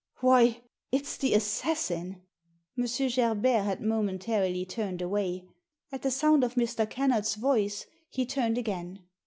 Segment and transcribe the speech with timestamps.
[0.21, 2.23] "Why— it's the assassin!"
[2.75, 2.85] M.
[3.07, 5.45] Gerbert had momentarily turned away.
[5.91, 6.89] At the sound of Mr.
[6.89, 9.03] Kennard's voice he turned again.